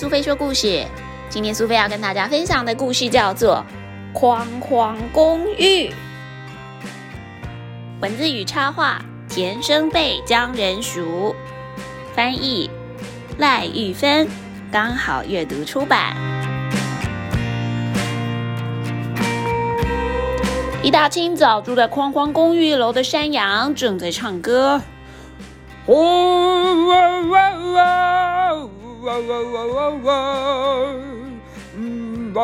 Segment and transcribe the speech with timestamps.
[0.00, 0.82] 苏菲说故事。
[1.28, 3.62] 今天苏菲要跟大家分享的故事叫做
[4.14, 5.88] 《框框公寓》。
[8.00, 11.36] 文字与插画：田生贝、江仁熟，
[12.14, 12.70] 翻译：
[13.36, 14.26] 赖玉芬，
[14.72, 16.16] 刚好阅读出版。
[20.82, 24.80] 一大清早，住在框框公寓一楼的山羊正在唱歌。
[29.02, 30.84] 哇哇哇哇哇！
[31.74, 32.40] 嗯啊！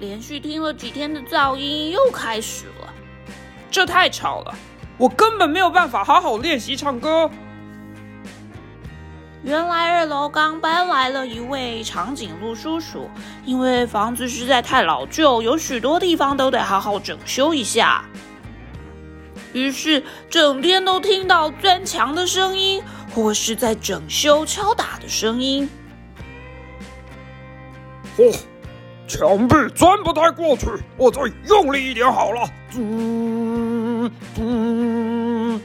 [0.00, 2.92] 连续听了几天的噪音又开始了，
[3.70, 4.52] 这太吵了，
[4.98, 7.30] 我根本没有办法好好练习唱歌。
[9.44, 13.08] 原来二楼刚搬来了一位长颈鹿叔叔，
[13.44, 18.04] 因为房子实在太老旧，有许多地方都得好好整修一下。
[19.52, 22.82] 于是整天都听到钻墙的声音，
[23.14, 25.68] 或是在整修敲打的声音。
[28.16, 28.36] 嚯，
[29.06, 32.48] 墙壁钻不太过去，我再用力一点好了。
[32.72, 35.60] 嘟嘟。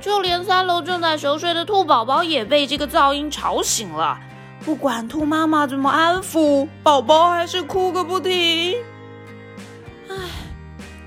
[0.00, 4.20] 就连三楼正在熟睡的兔宝宝也被这个噪音吵醒了。
[4.64, 8.76] 不管兔妈妈怎么安抚，宝宝还是哭个不停。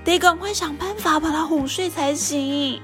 [0.04, 2.80] 得赶快想办法把他哄睡才行。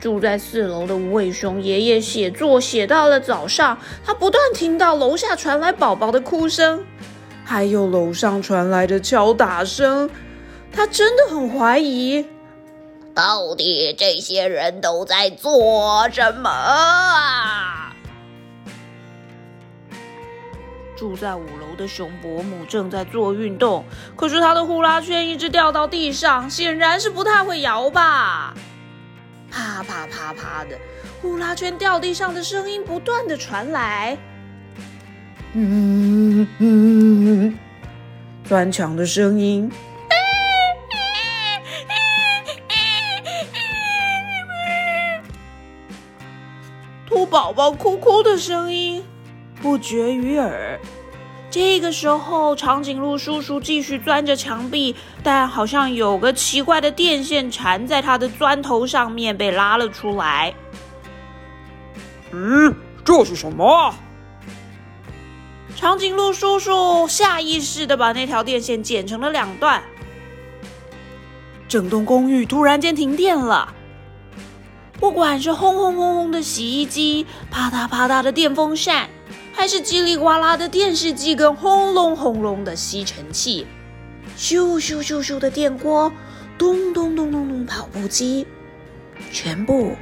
[0.00, 6.82] 住在四楼的无尾熊爷爷写作写到了早上，他不断听到楼下传来宝宝的哭声，
[7.44, 10.08] 还有楼上传来的敲打声。
[10.72, 12.24] 他真的很怀疑，
[13.14, 17.89] 到底这些人都在做什么啊？
[21.00, 23.82] 住在五楼的熊伯母正在做运动，
[24.14, 28.52] 可是他的呼啦圈一直掉到地上，显然是不太会摇吧。
[29.50, 30.78] 啪啪啪啪的，
[31.22, 34.18] 呼啦圈掉地上的声音不断的传来。
[35.54, 37.58] 嗯嗯，嗯嗯，
[38.44, 39.72] 砖墙的声音。
[47.06, 49.02] 兔宝宝哭哭的声音。
[49.62, 50.80] 不绝于耳。
[51.50, 60.54] 这个时候，长颈鹿叔叔继续钻着墙壁，但好像有个奇怪的电线缠在他的钻头上面，被拉了出来。
[62.30, 62.72] 嗯，
[63.04, 63.92] 这是什么？
[65.74, 69.82] 长颈鹿叔叔下意识的把那条电线剪成了两段。
[71.66, 73.74] 整栋公寓突然间停电了，
[75.00, 79.08] 不管是轰轰轰轰的洗衣机，啪嗒啪嗒的电风扇。
[79.52, 83.66] 还是叽里呱啦的电视机跟轰隆轰隆的吸尘器，
[84.38, 86.10] 咻咻咻咻的电锅，
[86.56, 88.46] 咚咚咚咚咚跑步机，
[89.32, 89.96] 全部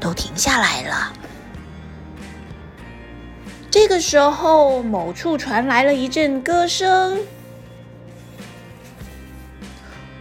[0.00, 1.12] 都停下来了。
[3.70, 7.20] 这个时候，某处传来了一阵歌声：“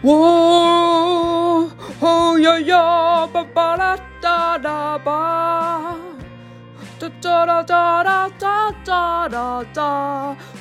[0.03, 0.88] 我
[2.01, 5.95] 哦呀呀，巴巴啦哒啦吧。”
[6.99, 10.05] 哒哒哒哒哒哒哒哒哒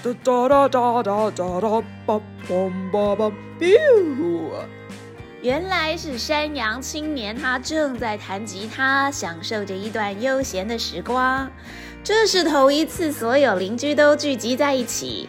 [0.03, 4.51] 哒哒哒哒哒哒吧嘣吧吧，biu！
[5.43, 11.49] 原来是山羊青年，他正在弹吉他，享受着一段悠闲的时光。
[12.03, 15.29] 这是头一次，所有邻居都聚集在一起。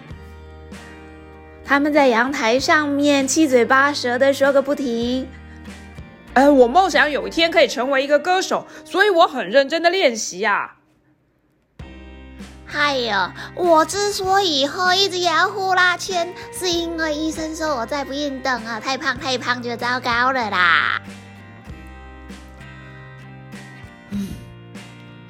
[1.64, 5.28] 他们在阳台上面七嘴八舌的说个不停。
[6.34, 10.76] 哎，我梦想有一天可以成为一个歌手，所以我很认真的练习呀。
[12.72, 21.02] 哎呀，我之所以会一直摇呼啦圈，是因为医生说我再不运动啊，太胖太胖就糟糕了啦。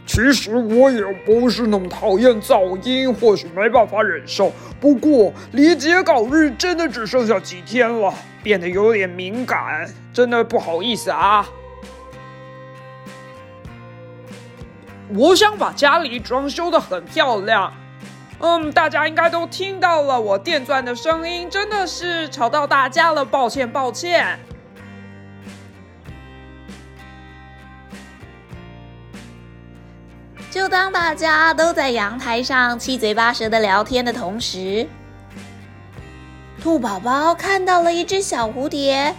[0.09, 4.51] 其实我也不是那么讨厌噪音，或许没办法忍受。
[4.81, 8.11] 不过离截稿日真的只剩下几天了，
[8.41, 11.47] 变得有点敏感，真的不好意思啊。
[15.09, 17.71] 我想把家里装修的很漂亮，
[18.39, 24.39] 嗯，大家应该都听到了我电钻的声音，真的是吵到大家了，抱歉抱歉。
[30.59, 34.85] 就当大家都在阳台上七嘴八舌的聊天的同时，
[36.61, 39.15] 兔宝宝看到了一只小蝴蝶。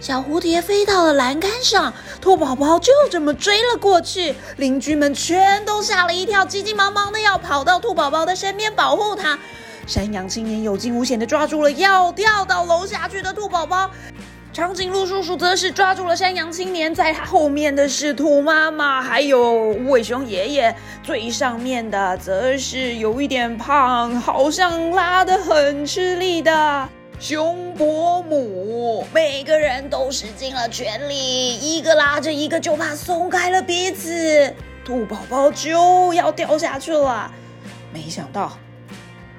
[0.00, 4.34] 小蝴蝶飞到了栏杆上，兔宝宝就这么追了过去。
[4.56, 9.38] 邻居们全都吓了一跳，急急忙忙的要跑到兔宝宝的身边保护它。
[9.86, 13.88] 山羊青年有惊无险的抓住了要掉到楼下去的兔宝宝，
[14.52, 26.86] 长颈鹿叔叔则是抓住了山羊青年，在他后面的是兔妈妈，还有无尾熊爷爷，最上面的则是有一点胖，好像拉得很吃力的
[27.18, 29.06] 熊伯母。
[29.14, 37.32] 每个人都使尽了全力，一个拉着一个，就怕松开了彼此，兔宝宝就要掉下去了。
[37.90, 38.52] 没想到，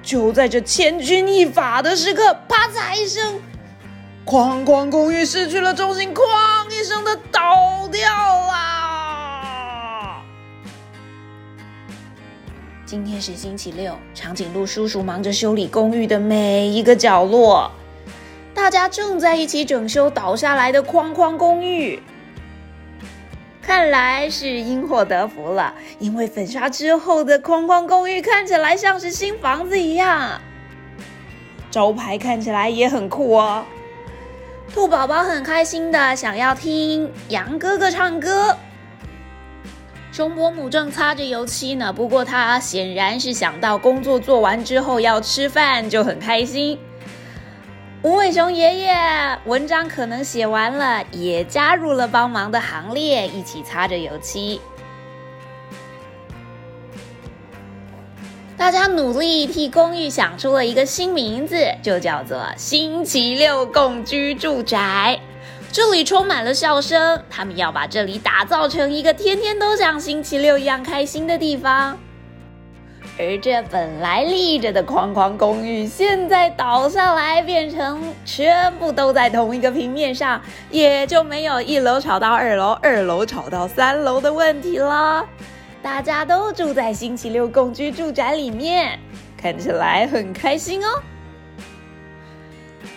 [0.02, 3.40] 就在这千钧一发的时刻，啪嚓一声。
[4.26, 6.22] 哐哐公寓失去了重心，哐
[6.70, 10.22] 一声的倒掉啦！
[12.86, 17.70] 今天是星期六，长颈鹿叔叔忙着修理公寓的每一个角落，
[18.54, 22.02] 大家正在一起整修倒下来的框框公寓。
[23.60, 30.40] 看来是因祸得福了，因为粉刷之后的框框公寓看起来像是新房子一样，
[31.70, 33.66] 招牌看起来也很酷哦。
[34.74, 38.56] 兔宝宝很开心的想要听羊哥哥唱歌，
[40.10, 41.92] 熊伯母正擦着油漆呢。
[41.92, 46.76] 不过他显然是想到工作做完之后要吃饭，就很开心。
[48.02, 48.96] 无尾熊爷爷
[49.44, 54.60] 文章可能写完了，也加入了帮忙的行列，一起擦着油漆。
[58.64, 65.20] 大家努力替公寓想出了一个新名字，就叫做“星期六共居住宅”。
[65.70, 71.98] 这里充满了笑声，他们要把这里打造成一个天天都像星期六一样开心的地方。
[73.18, 80.40] 而这本来立着的框框公寓，现在倒下来变成全部都在同一个平面上，
[80.70, 85.22] 也就没有一楼吵到二楼，二楼吵到三楼的问题了。
[85.84, 88.98] 大家都住在星期六共居住宅里面，
[89.36, 90.88] 看起来很开心哦。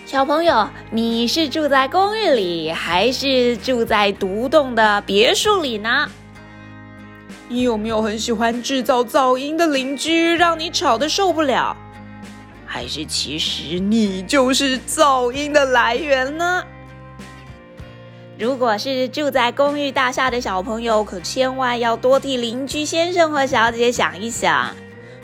[0.06, 6.10] 小朋友，你是住在公寓里，还是住在独栋的别墅里呢？
[7.50, 11.76] 你有没有很喜欢制造噪音的邻居，让你吵得受不了？
[12.66, 16.64] 还是其实你就是噪音的来源呢？
[18.40, 24.76] 如果是住在公寓大厦的小朋友，可千万要多替邻居先生和小姐想一想，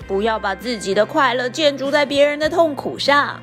[0.07, 3.39] 不要把自己的快乐建筑在别人的痛苦上。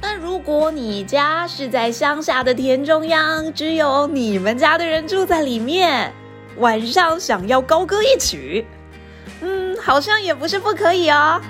[0.00, 6.12] 但如果你家是在乡下的田中央，只有你们家的人住在里面，
[6.56, 8.66] 晚上想要高歌一曲，
[9.42, 11.40] 嗯，好像也不是不可以哦。